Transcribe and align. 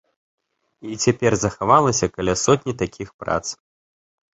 І 0.87 0.95
цяпер 1.03 1.33
захавалася 1.43 2.13
каля 2.19 2.35
сотні 2.49 2.73
такіх 2.85 3.09
прац. 3.23 3.41